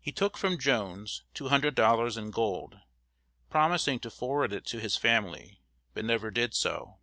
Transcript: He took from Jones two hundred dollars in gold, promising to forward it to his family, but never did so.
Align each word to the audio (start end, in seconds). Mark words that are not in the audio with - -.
He 0.00 0.10
took 0.10 0.38
from 0.38 0.58
Jones 0.58 1.24
two 1.34 1.48
hundred 1.48 1.74
dollars 1.74 2.16
in 2.16 2.30
gold, 2.30 2.80
promising 3.50 4.00
to 4.00 4.08
forward 4.10 4.54
it 4.54 4.64
to 4.68 4.80
his 4.80 4.96
family, 4.96 5.60
but 5.92 6.06
never 6.06 6.30
did 6.30 6.54
so. 6.54 6.96